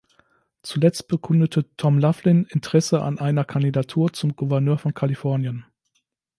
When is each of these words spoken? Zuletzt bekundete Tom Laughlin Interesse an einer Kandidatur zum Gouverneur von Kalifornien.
Zuletzt 0.63 1.07
bekundete 1.09 1.63
Tom 1.77 1.99
Laughlin 1.99 2.45
Interesse 2.45 3.03
an 3.03 3.19
einer 3.19 3.45
Kandidatur 3.45 4.11
zum 4.11 4.35
Gouverneur 4.35 4.79
von 4.79 4.95
Kalifornien. 4.95 5.63